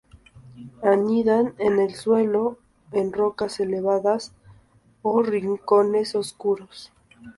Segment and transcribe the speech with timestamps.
[0.81, 2.57] Anidan en el suelo
[2.91, 4.33] en rocas elevadas
[5.03, 6.91] o rincones oscuros.